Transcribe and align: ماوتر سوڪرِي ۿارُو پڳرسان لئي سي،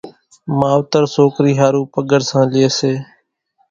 ماوتر 0.59 1.03
سوڪرِي 1.15 1.53
ۿارُو 1.59 1.81
پڳرسان 1.93 2.45
لئي 2.53 2.67
سي، 2.77 2.93